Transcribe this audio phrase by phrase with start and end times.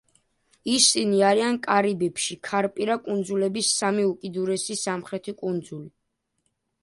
[0.75, 5.91] ისინი არიან კარიბებში, ქარპირა კუნძულების სამი უკიდურესი სამხრეთი კუნძული.